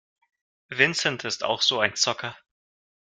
Vincent 0.71 1.25
ist 1.25 1.43
auch 1.43 1.61
so 1.61 1.79
ein 1.79 1.95
Zocker. 1.95 2.35